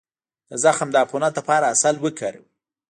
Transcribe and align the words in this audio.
د 0.49 0.51
زخم 0.63 0.87
د 0.91 0.95
عفونت 1.03 1.33
لپاره 1.39 1.69
عسل 1.73 1.95
وکاروئ 1.99 2.49